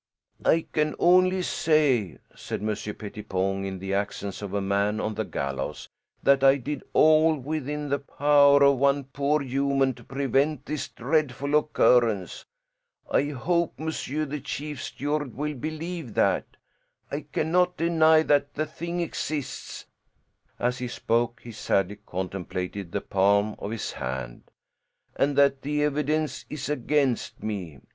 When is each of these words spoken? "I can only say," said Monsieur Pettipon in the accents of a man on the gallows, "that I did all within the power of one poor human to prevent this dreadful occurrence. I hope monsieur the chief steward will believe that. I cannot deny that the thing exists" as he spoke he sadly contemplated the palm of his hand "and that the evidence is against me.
"I 0.43 0.65
can 0.71 0.95
only 0.97 1.43
say," 1.43 2.17
said 2.35 2.63
Monsieur 2.63 2.91
Pettipon 2.95 3.63
in 3.63 3.77
the 3.77 3.93
accents 3.93 4.41
of 4.41 4.51
a 4.55 4.59
man 4.59 4.99
on 4.99 5.13
the 5.13 5.23
gallows, 5.25 5.89
"that 6.23 6.43
I 6.43 6.57
did 6.57 6.81
all 6.93 7.37
within 7.37 7.89
the 7.89 7.99
power 7.99 8.63
of 8.63 8.79
one 8.79 9.03
poor 9.03 9.43
human 9.43 9.93
to 9.93 10.03
prevent 10.03 10.65
this 10.65 10.87
dreadful 10.87 11.53
occurrence. 11.55 12.45
I 13.11 13.25
hope 13.25 13.77
monsieur 13.77 14.25
the 14.25 14.39
chief 14.39 14.81
steward 14.81 15.35
will 15.35 15.53
believe 15.53 16.15
that. 16.15 16.47
I 17.11 17.21
cannot 17.31 17.77
deny 17.77 18.23
that 18.23 18.55
the 18.55 18.65
thing 18.65 19.01
exists" 19.01 19.85
as 20.57 20.79
he 20.79 20.87
spoke 20.87 21.41
he 21.43 21.51
sadly 21.51 21.99
contemplated 22.07 22.91
the 22.91 23.01
palm 23.01 23.55
of 23.59 23.69
his 23.69 23.91
hand 23.91 24.49
"and 25.15 25.35
that 25.37 25.61
the 25.61 25.83
evidence 25.83 26.43
is 26.49 26.69
against 26.69 27.43
me. 27.43 27.81